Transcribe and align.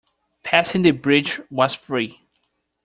Passing 0.41 0.81
the 0.81 0.89
bridge 0.89 1.39
was 1.51 1.75
free. 1.75 2.21